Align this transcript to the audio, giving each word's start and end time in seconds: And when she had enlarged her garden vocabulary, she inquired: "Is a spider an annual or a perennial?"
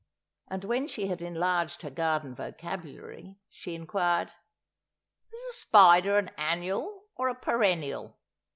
And 0.47 0.63
when 0.63 0.87
she 0.87 1.05
had 1.09 1.21
enlarged 1.21 1.83
her 1.83 1.91
garden 1.91 2.33
vocabulary, 2.33 3.37
she 3.51 3.75
inquired: 3.75 4.33
"Is 5.31 5.39
a 5.51 5.53
spider 5.53 6.17
an 6.17 6.29
annual 6.39 7.03
or 7.15 7.27
a 7.29 7.35
perennial?" 7.35 8.17